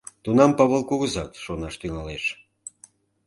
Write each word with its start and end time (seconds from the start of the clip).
Тунам 0.23 0.51
Павыл 0.57 0.81
кугызат 0.89 1.31
шонаш 1.43 1.75
тӱҥалеш. 1.81 2.25